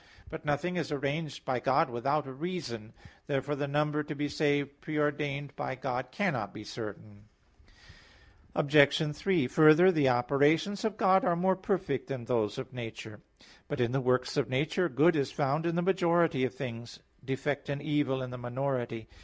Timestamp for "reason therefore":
2.33-3.55